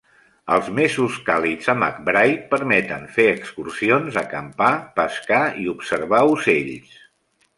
[0.53, 6.97] Els mesos càlids a McBride permeten fer excursions, acampar, pescar i observar ocells.